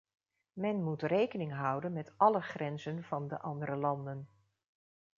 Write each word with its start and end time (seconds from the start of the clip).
Men 0.53 0.83
moet 0.83 1.01
rekening 1.01 1.51
houden 1.53 1.93
met 1.93 2.13
alle 2.17 2.41
grenzen 2.41 3.03
van 3.03 3.27
de 3.27 3.39
andere 3.39 3.75
landen. 3.75 4.29